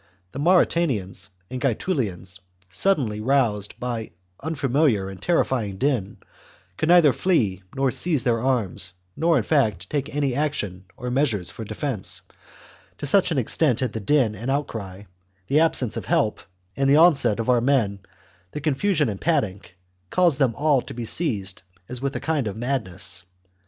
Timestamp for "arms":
8.41-8.93